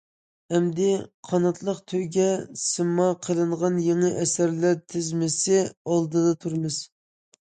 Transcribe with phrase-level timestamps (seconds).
[0.53, 0.85] ئەمدى«
[1.31, 2.25] قاناتلىق تۆگە»
[2.63, 6.81] سىيما قىلىنغان يېڭى ئەسىرلەر تىزمىسى ئالدىدا تۇرىمىز.